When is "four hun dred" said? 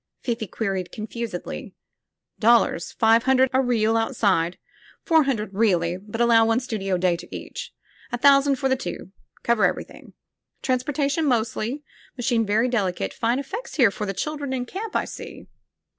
5.05-5.53